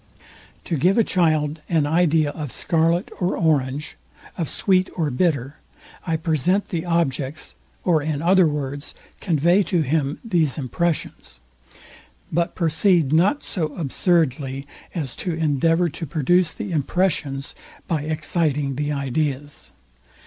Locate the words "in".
8.01-8.19